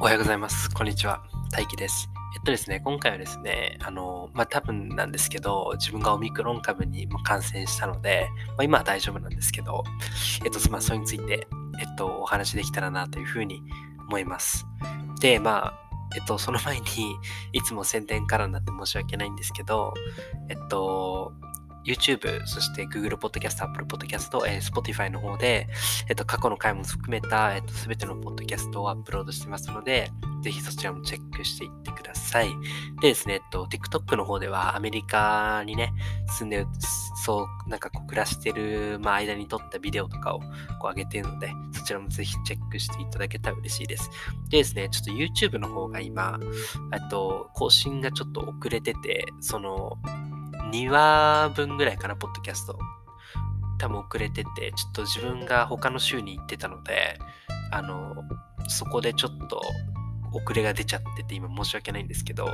[0.00, 0.70] おはようございます。
[0.70, 1.24] こんにちは。
[1.50, 2.08] 大輝です。
[2.36, 9.82] えっとですね、今回はですね、あの、まあ、多分なんですけど、自分がオミクロン株に感染したので、まあ、今は大丈夫なんですけど、
[10.44, 11.48] えっと、まあ、それについて、
[11.80, 13.60] えっと、お話できたらなというふうに
[14.06, 14.64] 思います。
[15.20, 16.84] で、まあ、えっと、その前に、
[17.52, 19.94] いつも宣伝からになって申し訳ないんですけど、
[20.48, 21.32] えっと、
[21.88, 25.68] YouTube、そして Google Podcast、Apple Podcast、えー、Spotify の方で、
[26.08, 30.10] えっと、過去の回も含めた、えっと、すべてのポッドキャストをアップロードしてますので、
[30.42, 32.48] ぜひそちらもチェックしていってください。
[33.00, 35.92] でですね、えっと、TikTok の方ではアメリカにね、
[36.28, 36.66] 住んで、
[37.24, 40.46] そう、なんかこう暮らしてる、まあ、間に撮ったビデオとかをこ
[40.84, 44.10] う上げてるので、そちらもぜひチェックしていただけたら嬉しいです。
[44.48, 46.38] でですね、ちょっと YouTube の方が今、
[46.92, 49.98] えっと、更新がちょっと遅れてて、その、
[50.70, 52.78] 2話分ぐらいかな、ポッドキャスト。
[53.78, 57.18] 多分遅れてて、ちょっと自分が他の週に行ってたので、
[57.70, 58.14] あの、
[58.68, 59.60] そこでちょっと
[60.32, 62.48] 遅れが出ちゃってて今申し訳ないんですけど、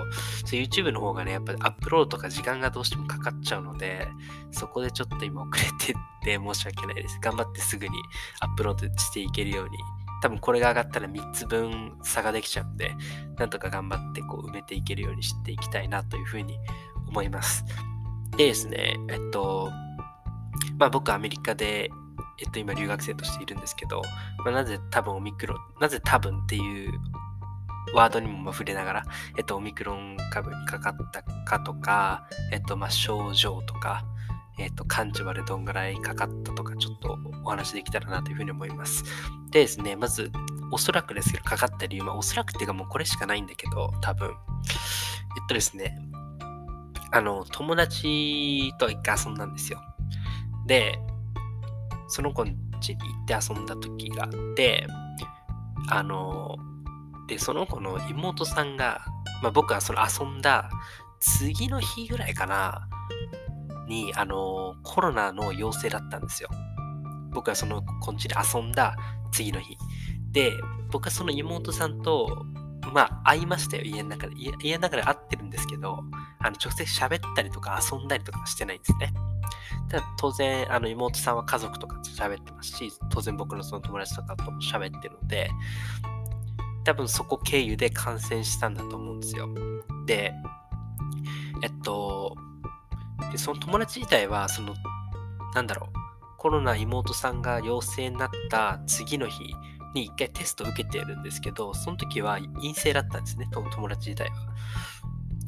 [0.44, 4.06] YouTube の方がね、やっぱりアップロードとか時間がどうしてもかかっちゃうので、
[4.52, 7.18] そこでちょっと今遅れてって申し訳ないです。
[7.20, 7.96] 頑張ってすぐに
[8.40, 9.78] アップロードしていけるように、
[10.22, 12.94] 多分これが上がったら3つ分差ができちゃうんで、
[13.38, 16.58] なんとか頑張ってこう埋めていけるようにしていきたいなというふうに
[17.08, 17.64] 思います。
[18.36, 19.70] でですね、えっと、
[20.78, 21.90] まあ僕アメリカで、
[22.40, 24.02] えっと今留学生としているんですけど、
[24.44, 26.92] まあ、なぜ多分オミクロン、なぜ多分っていう
[27.94, 29.05] ワードにも触れながら、
[29.36, 34.05] えっと、オミクロン株にかかったかとか、えっと、まあ、症状とか、
[34.58, 39.05] えっと、感知までどんぐらいかかったとか、ちょっとお話できたらなというふうに思います。
[39.50, 40.30] でですね、まず、
[40.72, 44.30] おそらくですけど、かかった理由、まあ、おそらくっていうかもうこれしかないんだけど、多分。
[44.30, 44.34] えっ
[45.48, 45.98] とですね、
[47.14, 49.80] あの、友達と一回遊んだんですよ。
[50.66, 50.98] で、
[52.08, 52.48] その子ん
[52.80, 54.84] 家に行って遊んだ時があって、
[55.90, 56.56] あの、
[57.28, 59.00] で、その子の妹さんが、
[59.44, 60.68] まあ、僕はその遊んだ
[61.20, 62.89] 次の日ぐらいかな、
[63.86, 66.48] に、あの、コロナの陽性だったんですよ。
[67.33, 68.96] 僕はその子ん家で遊んだ
[69.30, 69.77] 次の日。
[70.33, 70.50] で、
[70.90, 72.44] 僕はその妹さんと、
[72.92, 74.34] まあ、会いましたよ、家の中で。
[74.64, 76.00] 家の中で会ってるんですけど、
[76.44, 79.14] あの、直接喋ったりとか遊んだりとかしてないんですね。
[79.88, 85.50] ただ当然、あの、妹さんは家族とかと喋ってますし、当然僕のその友達とかとも喋ってるので、
[86.84, 89.48] 多分そこ経由で感染したんだと思うんですよ。
[90.04, 90.34] で、
[91.62, 92.36] えっと、
[93.33, 94.74] でその友達自体は、その、
[95.54, 99.54] なんだろう、コロナ妹さんが陽性になった次の日
[99.94, 104.36] に一回テストを受けてるんですけど、その時は陰性だったんですね、友達自体は。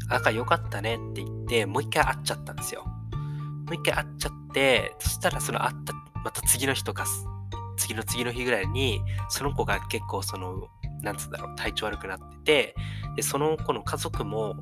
[0.08, 2.84] だからよかったねって言って、もう一回会っちゃったんですよ。
[2.84, 7.04] もう一回会っちゃって、そしたらその会った、また次の日とか、
[7.76, 10.68] 次の次の日ぐらいに、その子が結構その、
[11.02, 12.74] なんつうんだろう、体調悪くなってて、
[13.16, 14.54] で、その子の家族も、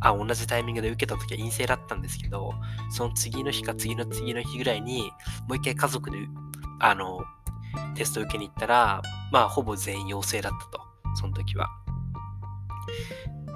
[0.00, 2.52] あ、同じタイミングで受けた時は陰性だったんですけど、
[2.90, 5.10] その次の日か次の次の日ぐらいに、
[5.48, 6.18] もう一回家族で、
[6.80, 7.20] あの、
[7.94, 11.68] テスト受けに行ったら、まあ、ほぼ全員陽性だったと、その時は。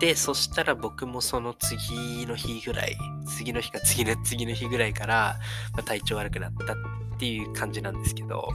[0.00, 2.96] で、そしたら僕もその次の日ぐらい、
[3.36, 5.38] 次の日か次の次の日ぐらいから、
[5.74, 6.76] まあ、体調悪くなったっ
[7.18, 8.48] ていう感じなんですけど、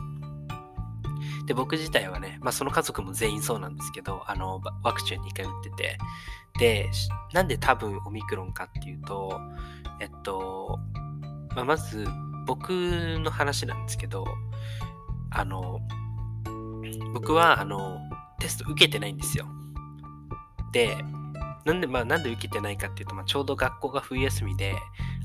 [1.45, 5.97] で、僕自体はね、まあその家族も全員そうなんですけど、あの、ワクチン2回打ってて、
[6.57, 6.89] で、
[7.33, 9.39] なんで多分オミクロンかっていうと、
[10.01, 10.79] えっと、
[11.55, 12.07] まあ、まず
[12.47, 12.69] 僕
[13.19, 14.25] の話なんですけど、
[15.29, 15.79] あの、
[17.13, 17.99] 僕はあの、
[18.39, 19.45] テスト受けてないんですよ。
[20.71, 20.97] で、
[21.65, 24.75] なんで、まあ、なんで受けてないかっていうと、まあ、ちょうど学校が冬休みで、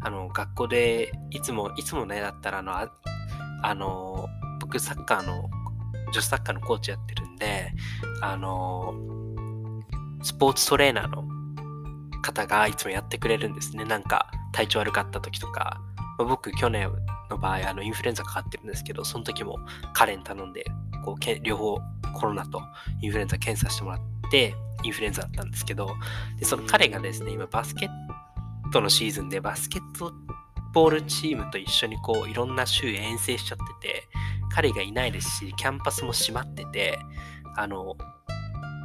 [0.00, 2.90] あの、学校で、いつも、いつもね、だったら、あの、あ
[3.62, 4.26] あの、
[4.58, 5.50] 僕、サッカーの、
[6.12, 7.72] 女子サッカーのコーチやってるんで、
[8.22, 8.94] あの、
[10.22, 11.24] スポーツトレーナーの
[12.22, 13.84] 方がいつもやってくれるんですね。
[13.84, 15.82] なんか、体調悪かった時とか、
[16.18, 16.90] まあ、僕、去年
[17.28, 19.59] の場合、あの、インフルエンザかかってるんですけど、その時も
[19.92, 20.65] 彼に頼んで、
[21.04, 21.78] こう、両方
[22.15, 22.62] コロナと
[23.03, 24.19] インフルエンザ検査してもらって、
[24.82, 25.91] インフルエンザだったんですけど、
[26.38, 27.88] でその彼がですね、今バスケッ
[28.72, 30.12] トのシーズンでバスケット
[30.72, 34.09] ボールチームと一緒にこういろんな州遠征しちゃってて、
[34.53, 36.98] 彼がいないですし、キャンパスも閉まってて、
[37.56, 37.97] あの、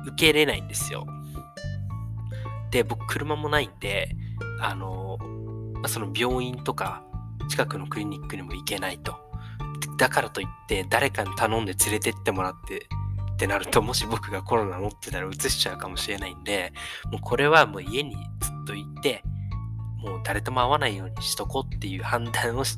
[0.07, 1.06] 受け入れないんですよ。
[2.71, 4.15] で、僕車もないんで、
[4.59, 5.18] あの、
[5.81, 7.03] まその病院とか
[7.50, 9.15] 近くのクリニックにも行けないと。
[9.97, 12.88] だからといって誰かに頼んで連れてってもらって
[13.35, 16.71] ってなると、もし僕がコロナ持ってたら移しちゃうかもしれないんで、
[17.11, 19.23] もうこれはもう家にずっといて、
[19.97, 22.77] もう誰とも会わないようにしとこうっていう判断をし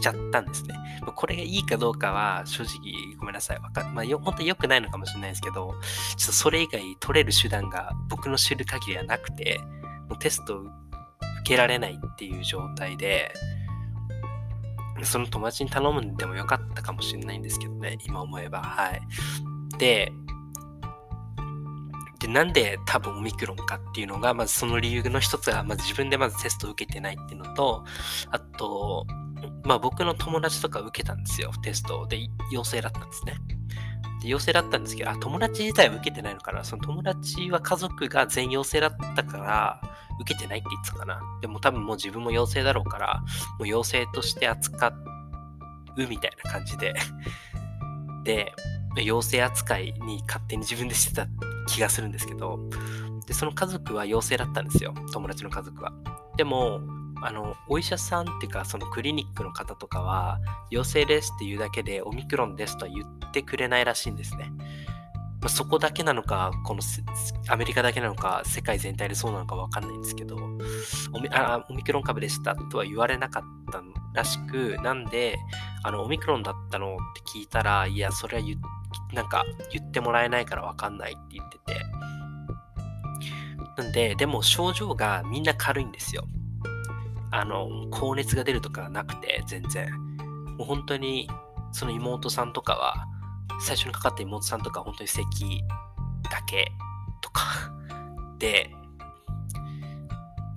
[0.00, 0.76] ちゃったんですね。
[1.16, 3.58] これがいいかどうかは正直ごめんなさい。
[3.58, 5.74] わかまあ、よ本当に良くないのかもしれないですけど、
[6.16, 9.58] ちょっとそれ以外取れる手段が僕の知る限りはなくて、
[10.08, 10.70] もうテスト受
[11.44, 13.32] けられないっていう状態で、
[15.02, 18.60] その友達に頼むんでもよかったかもしれないんですけどね、今思えば。
[18.62, 19.00] はい。
[19.78, 20.12] で、
[22.20, 27.84] で、なんで多分オミクロンかっていうのが、まずその理由の一つが、まず自分でまずテストを受けてないっていうのと、
[28.30, 29.06] あと、
[29.64, 32.18] まあ僕の友達とか受けたんですよ、テストで
[32.52, 33.34] 陽性だったんですね。
[34.22, 36.62] で陽性だったんですけど、あ、友達自体は受けてないのかな。
[36.62, 39.80] その友達は家族が全陽性だったから、
[40.20, 41.22] 受けてないって言ってたかな。
[41.40, 43.22] でも多分もう自分も陽性だろうから、
[43.58, 44.92] もう陽性として扱
[45.96, 46.94] うみたいな感じで
[48.24, 48.52] で、
[48.96, 51.26] 陽性扱いに勝手に自分でしてた
[51.68, 52.58] 気がするんですけど、
[53.26, 54.94] で、その家族は陽性だったんですよ。
[55.12, 55.92] 友達の家族は。
[56.36, 56.80] でも、
[57.22, 60.40] あの、お医者さんっていうか、そのクリニックの方とかは、
[60.70, 64.50] 陽性ですって言うだけで、オミクロンですとは言ってくれないらしいんですね。
[65.40, 66.80] まあ、そこだけなのか、この
[67.48, 73.42] アメリカだけなのか、世界全体でそうなのかわかんないんですけど、オミあオミクロン株でしたとは言われなかっ
[73.72, 73.82] た
[74.12, 75.38] らしく、なんで、
[75.82, 78.60] あの、オミクロンだったのって聞いたら、いや、それは言
[79.12, 81.80] なんか言ってもらえないからわかんないって言ってて。
[83.78, 86.26] なんで、でも症状がみんな軽いんですよ。
[87.30, 89.90] あの、高熱が出るとかなくて、全然。
[90.58, 91.30] もう本当に、
[91.72, 93.06] その妹さんとかは、
[93.60, 95.62] 最初にかかった妹さんとか本当に咳
[96.30, 96.72] だけ
[97.20, 97.44] とか
[98.38, 98.74] で、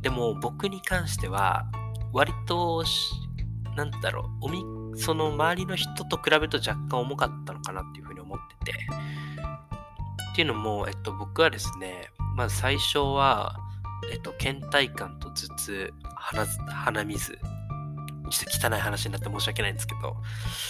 [0.02, 1.66] でも僕に関しては、
[2.12, 2.84] 割と、
[3.76, 8.80] なんだろう、おみ、その周りの人と比べると若干重かったのかなっていうふうに思ってて。
[10.34, 13.56] っていうのも、えっと、僕はですね、まず最初は、
[14.12, 17.40] えっと、倦怠感と頭痛、鼻鼻水、
[18.34, 20.16] 汚い話になって申し訳ないんですけど、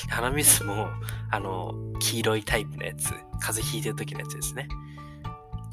[0.09, 0.87] 鼻水も、
[1.31, 4.67] あの、黄色いタイプのやつ、風邪ひいてる時のやつですね。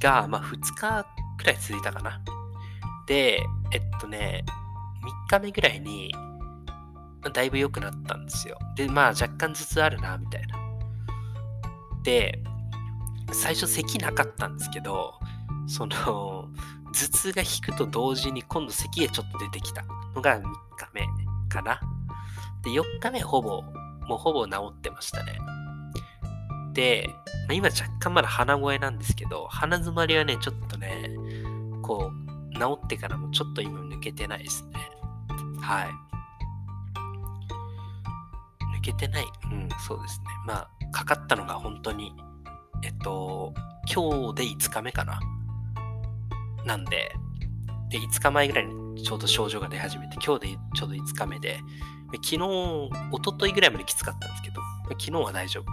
[0.00, 1.06] が、まあ、2日
[1.38, 2.20] くらい続いたかな。
[3.06, 3.42] で、
[3.72, 4.44] えっとね、
[5.28, 6.14] 3日目ぐらいに、
[7.34, 8.58] だいぶ良くなったんですよ。
[8.76, 10.58] で、まあ、若干頭痛あるな、みたいな。
[12.02, 12.42] で、
[13.32, 15.14] 最初咳なかったんですけど、
[15.66, 16.48] その、
[16.92, 19.84] 頭痛が引くと同時に今度咳がちょっと出てきた
[20.14, 20.50] のが3日
[20.92, 21.06] 目
[21.50, 21.81] かな。
[22.62, 23.62] で、4日目ほぼ、
[24.08, 25.38] もうほぼ治ってましたね。
[26.73, 27.06] で、
[27.49, 31.11] まあ、今若干まだ鼻声なんですけど、鼻詰まりはね、ちょっとね、
[31.82, 32.11] こ
[32.55, 34.91] う、治ってからもちょっと今抜けてないですね。
[35.61, 35.88] はい。
[38.79, 39.26] 抜けてない。
[39.52, 40.25] うん、そうですね。
[40.47, 42.14] まあ、かかったのが本当に、
[42.85, 43.52] えっと、
[43.93, 45.20] 今日で5日目かな。
[46.64, 47.12] なんで、
[47.91, 51.61] で、5日前ぐらいにちょうど症状が出始めて、今日でちょうど5日目で、
[52.14, 54.61] 昨日、一昨日ぐらいまできつかったんですけど、
[54.91, 55.64] 昨日は大丈夫。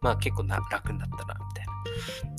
[0.00, 1.72] まあ結構な楽になったな、みたいな。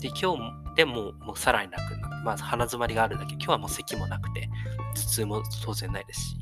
[0.02, 4.50] で、今日でももうさらに楽になって、まあ鼻詰まりがあるだけ、今日はもう咳もなくて、
[4.96, 6.38] 頭痛も当然ないですし。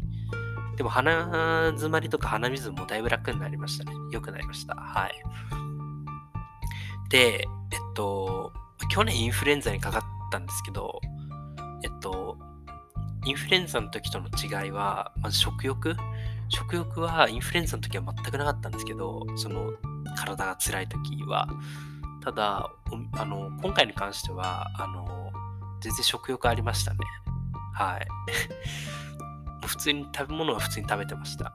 [0.78, 3.92] でも鼻詰まりとか鼻水もだいぶ楽になりましたね。
[4.12, 4.76] 良くなりました。
[4.76, 5.24] はい。
[7.10, 8.54] で、えっと、
[8.90, 10.02] 去年インフルエンザにかかっ
[10.32, 11.02] たんですけど、
[11.84, 12.38] えっと、
[13.30, 15.96] インフルエンザの時との違いは、まず食欲？
[16.48, 19.72] 食欲はインフルエンザの時は全くなかったんですけど、その
[20.18, 21.48] 体が辛い時は。
[22.24, 22.72] ただ、
[23.12, 25.32] あの、今回に関しては、あの、
[25.80, 26.98] 全然食欲ありましたね。
[27.76, 28.08] はい。
[29.64, 31.54] 普通に食べ物は普通に食べてました。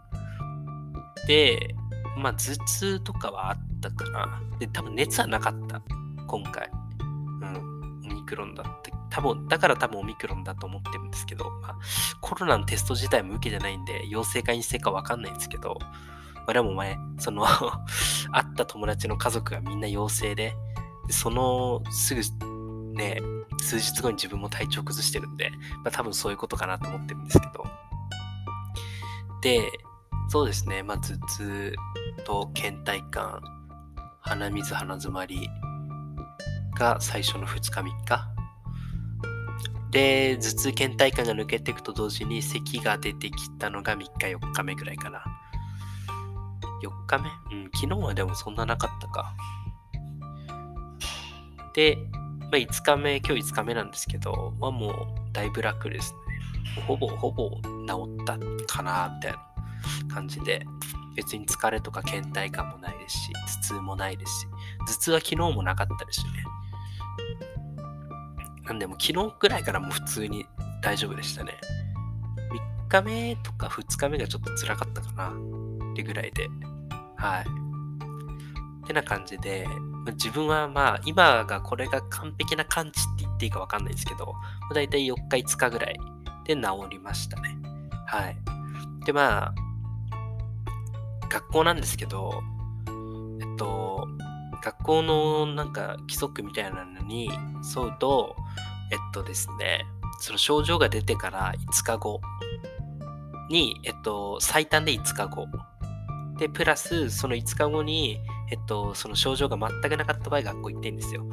[1.26, 1.74] で、
[2.16, 4.40] まあ頭痛とかはあったかな。
[4.60, 5.82] で、多分熱はなかった。
[6.28, 6.70] 今回。
[7.00, 8.00] うん。
[8.04, 8.93] オミクロンだって。
[9.10, 11.78] 多分、だから多分オミクロンだと思ってるんですけど、まあ、
[12.20, 17.46] コロナのテスト自体も受けてないんで、陽性か陰性かわかんないんですけど、まあでも前、その
[18.32, 20.54] 会った友達の家族がみんな陽性で、
[21.06, 22.22] でそのすぐ
[22.94, 23.20] ね、
[23.60, 25.50] 数日後に自分も体調崩してるんで、
[25.82, 27.64] まあ多分そういうことかなと思ってるんですけど。
[29.42, 29.70] で、
[30.28, 31.74] そうですね、まあ頭痛
[32.24, 33.40] と倦怠感、
[34.20, 35.48] 鼻水、鼻詰まり
[36.76, 38.33] が最初の2日、3日。
[39.94, 45.22] で、頭痛、倦怠感が抜けていくと同時に咳が出てきたのが3日、4日目ぐらいかな。
[46.82, 47.56] 4日目？
[47.56, 49.32] うん、昨日はでもそんななかったか。
[51.74, 51.96] で、
[52.40, 54.94] まあ、5日目、今日5日目なんですけど、はもう
[55.32, 56.18] だいぶ楽ですね。
[56.88, 57.50] ほぼほぼ
[57.86, 58.36] 治った
[58.66, 59.38] かな、みたいな
[60.12, 60.66] 感じで、
[61.14, 64.46] 別に疲れとか倦怠感もないですし、頭痛もないですし、
[64.88, 66.32] 頭痛は昨日もなかったですしね。
[68.66, 70.46] なんでも昨日ぐらいからもう普通に
[70.82, 71.52] 大丈夫でしたね。
[72.88, 75.28] 3日目とか2日目がちょっと辛かったかな。
[75.92, 76.48] ってぐらいで、
[77.16, 77.44] はい。
[78.84, 79.66] ってな感じで、
[80.12, 84.34] 自分はまあ、今がこれが完璧な完治って言っていいかわかんないですけど、
[84.74, 85.96] だいたい4日5日ぐらい
[86.44, 87.56] で治りましたね。
[88.06, 88.36] はい。
[89.06, 89.54] で、まあ、
[91.30, 92.42] 学校なんですけど、
[93.40, 94.06] えっと、
[94.64, 97.30] 学校のなんか規則みたいなのに
[97.76, 98.34] 沿うと、
[98.90, 99.84] えっとですね、
[100.20, 102.22] その症状が出てから5日後
[103.50, 105.46] に、えっと、最短で5日後。
[106.38, 108.18] で、プラス、その5日後に、
[108.50, 111.26] えっと、その症状が全くなかった場合、学校行ってんですよ。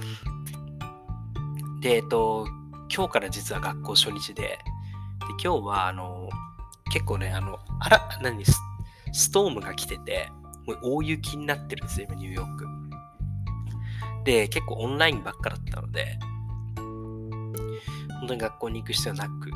[1.79, 2.45] で、えっと、
[2.93, 4.59] 今日から実は学校初日で、で
[5.41, 6.29] 今日は、あの、
[6.91, 8.59] 結構ね、あの、あら、何ス、
[9.13, 10.29] ストームが来てて、
[10.67, 12.70] もう大雪になってるんですよ、今、ニューヨーク。
[14.23, 16.17] で、結構オンラインばっかだったので、
[18.19, 19.49] 本当に学校に行く必要なく、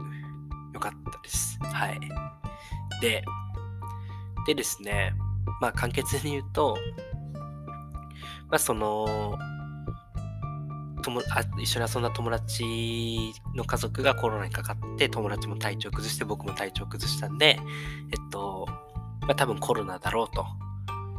[0.73, 1.59] よかったです。
[1.61, 1.99] はい。
[3.01, 3.23] で、
[4.47, 5.13] でですね、
[5.61, 6.77] まあ簡潔に言うと、
[8.49, 9.37] まあその、
[11.03, 17.59] 友あ一緒に遊んだ友達の家族がコロナにかかって友達も体調崩して僕も体調崩したんで、
[18.11, 18.65] えっと、
[19.21, 20.45] まあ、多分コロナだろうと。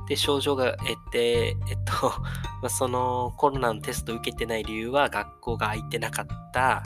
[0.08, 2.08] で、症状がえって、えっと、
[2.62, 6.82] まあ、そのコロナのテストを受けてない理由は学校が空いてなかった、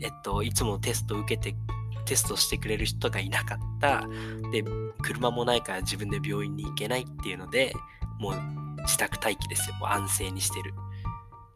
[0.00, 1.56] えっと、いつもテストを受けて
[2.04, 4.04] テストしてくれる人がいなかった。
[4.50, 4.64] で、
[5.02, 7.72] 車もないから自分で病院に行けないっていうので、
[8.18, 8.34] もう
[8.82, 9.76] 自宅待機ですよ。
[9.76, 10.74] もう安静にしてる。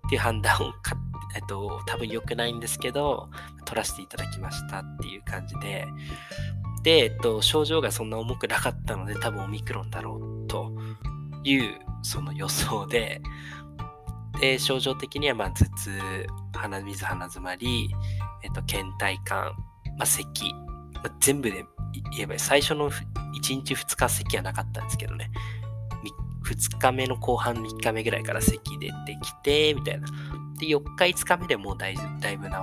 [0.06, 0.96] っていう判断をか、
[1.34, 3.30] えっと、多分良くないんですけど、
[3.64, 5.86] 取らせていただきましたっていう感じで、
[6.82, 10.33] で、えっと、症状がそんな重くなかったので、多分オミクロンだろう
[11.44, 13.20] いうその予想で、
[14.40, 17.94] で、症状的には、まあ、頭痛、鼻水、鼻づまり、
[18.42, 19.54] えっと、倦怠感、
[19.96, 20.52] まあ、咳、
[20.94, 21.64] まあ、全部で
[22.16, 23.00] 言えば、最初の1
[23.40, 25.30] 日2日咳はなかったんですけどね、
[26.44, 30.06] 2日目の後半3日目ぐらいから咳出てきて、みたいな。
[30.58, 32.54] で、4日5日目でもうだいだいぶ治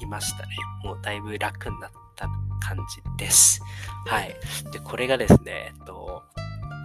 [0.00, 0.56] りましたね。
[0.84, 2.28] もうだいぶ楽になった
[2.60, 3.62] 感じです。
[4.06, 4.36] はい。
[4.72, 6.22] で、これがですね、えっと、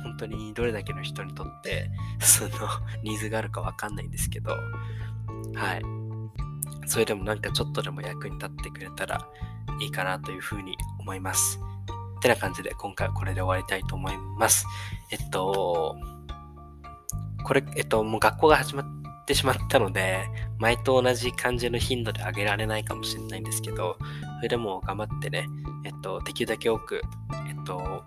[0.06, 2.50] 本当にどれだけの人にとって、 その、
[3.04, 5.82] ニーズがあるかわかんないんですけど、はい。
[6.88, 9.28] それでもなんかちょっとでも役に立ってくれたら
[9.82, 11.60] いいかなというふうに思います。
[12.26, 14.66] てな感じで今回はこれで終わりたいと思います。
[15.12, 15.96] えっと、
[17.44, 20.26] これ、えっと、もう学校が始まってしまったので、
[20.58, 23.98] 前と同じ感じの頻度で上げられないかもしれないんですけど、
[24.38, 25.46] それでも頑張ってね、
[25.84, 27.02] えっと、できるだけ多く、
[27.48, 28.04] えっと、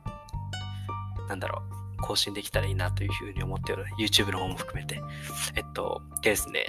[1.28, 5.02] なんだろう、更新できたらいいなというふうに思っておる YouTube の方も含めて。
[5.54, 6.64] えっと、でですね、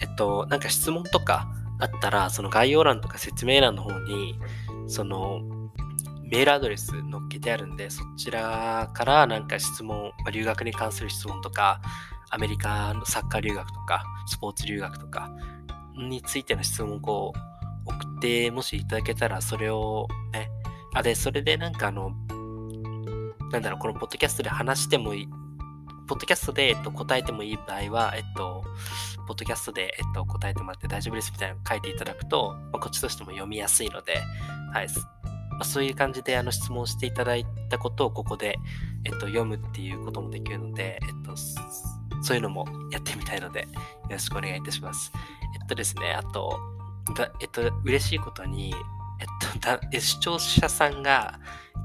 [0.00, 1.48] えっと、なんか質問とか
[1.78, 4.38] あったら、その概要欄とか説明欄の方に、
[4.86, 5.40] その、
[6.24, 11.80] メールアドレス載っけてあるんで、そちらからなんか質問、ま、留学に関する質問とか、
[12.30, 15.30] アメリカのサッカー留学とか、スポーツ留学とか
[15.96, 17.32] についての質問をこ
[17.86, 20.48] う送ってもしいただけたら、それをね、
[20.94, 22.12] あ、で、それでなんかあの、
[23.52, 25.28] なんだろう、このポッドキャストで話してもいい、
[26.08, 28.64] ポッドキャストで、えっと、答えてもいい場合は、えっと、
[29.28, 34.22] ポッドキャストで、えっと、答えてもらって大丈夫ですみたいなの書いていただくと、まあ、こっちとしても読みやすいので、
[34.72, 34.88] はい、
[35.50, 38.58] まあ、そういう感じであの質問していただいたことをここで、
[39.04, 41.36] えっと、読むっていうこともできるので、えっと、
[42.22, 43.66] そういうのもやってみたいので、よ
[44.10, 45.12] ろしくお願いいたします。
[45.60, 46.58] えっとですね、あと、
[47.16, 48.74] だえっと、嬉しいことに、
[49.20, 51.38] えっと、視聴者さんが、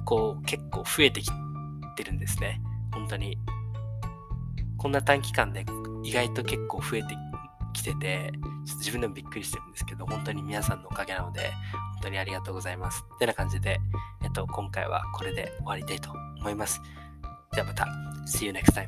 [0.06, 1.47] こう、結構増えてきて
[1.98, 2.62] てるんですね。
[2.94, 3.38] 本当に。
[4.78, 5.66] こんな短期間で
[6.04, 7.08] 意外と結構増えて
[7.74, 11.52] きてて、ちょっと自分でもびっくりしてるんですけど、本当に皆さんのおかげなので、
[11.96, 13.04] 本当にありがとうございます。
[13.16, 13.80] ってな感じで、
[14.24, 16.80] えっと、今回はこれで終わりたいと思います。
[17.54, 17.88] ではまた、
[18.28, 18.88] See you next time.